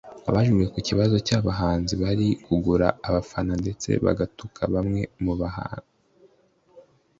[0.29, 5.89] Abajijwe ku kibazo cy’abahanzi bari kugura abafana ndetse bagatuka bamwe mu bahanzi